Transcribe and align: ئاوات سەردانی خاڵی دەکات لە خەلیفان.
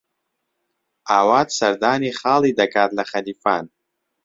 ئاوات 1.09 1.49
سەردانی 1.57 2.15
خاڵی 2.19 2.57
دەکات 2.59 2.91
لە 2.97 3.03
خەلیفان. 3.11 3.65